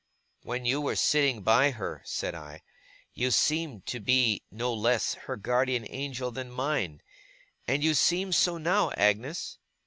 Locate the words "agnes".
8.97-9.59